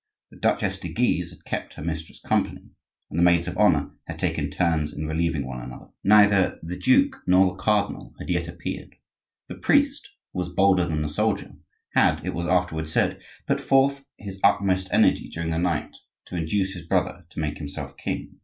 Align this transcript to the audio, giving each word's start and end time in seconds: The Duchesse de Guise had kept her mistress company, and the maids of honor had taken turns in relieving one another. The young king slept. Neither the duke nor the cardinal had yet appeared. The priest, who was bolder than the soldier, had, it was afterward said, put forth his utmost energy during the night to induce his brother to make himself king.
The 0.31 0.39
Duchesse 0.39 0.79
de 0.79 0.91
Guise 0.91 1.29
had 1.29 1.45
kept 1.45 1.75
her 1.75 1.83
mistress 1.83 2.19
company, 2.21 2.71
and 3.11 3.19
the 3.19 3.23
maids 3.23 3.47
of 3.47 3.55
honor 3.55 3.91
had 4.07 4.17
taken 4.17 4.49
turns 4.49 4.91
in 4.91 5.05
relieving 5.05 5.45
one 5.45 5.61
another. 5.61 5.89
The 6.03 6.09
young 6.09 6.17
king 6.21 6.29
slept. 6.29 6.31
Neither 6.39 6.59
the 6.63 6.75
duke 6.79 7.15
nor 7.27 7.45
the 7.45 7.61
cardinal 7.61 8.15
had 8.17 8.27
yet 8.27 8.47
appeared. 8.47 8.95
The 9.47 9.59
priest, 9.59 10.09
who 10.33 10.39
was 10.39 10.49
bolder 10.49 10.87
than 10.87 11.03
the 11.03 11.07
soldier, 11.07 11.51
had, 11.93 12.25
it 12.25 12.33
was 12.33 12.47
afterward 12.47 12.89
said, 12.89 13.21
put 13.45 13.61
forth 13.61 14.03
his 14.17 14.39
utmost 14.43 14.87
energy 14.91 15.29
during 15.29 15.51
the 15.51 15.59
night 15.59 15.97
to 16.25 16.35
induce 16.35 16.73
his 16.73 16.87
brother 16.87 17.27
to 17.29 17.39
make 17.39 17.59
himself 17.59 17.95
king. 17.97 18.39